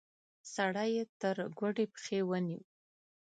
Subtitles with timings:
[0.55, 2.61] سړی يې تر ګوډې پښې ونيو.